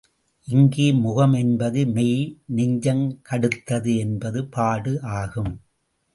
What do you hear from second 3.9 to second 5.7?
என்பது பாடு ஆகும்.